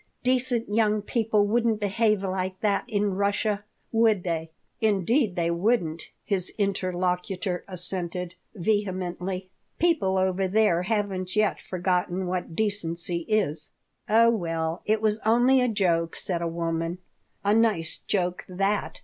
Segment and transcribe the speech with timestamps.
[0.23, 6.51] "Decent young people wouldn't behave like that in Russia, would they?" "Indeed they wouldn't," his
[6.57, 9.51] interlocutor assented, vehemently.
[9.77, 13.73] "People over there haven't yet forgotten what decency is."
[14.09, 16.97] "Oh, well, it was only a joke, said a woman
[17.43, 18.99] "A nice joke, that!"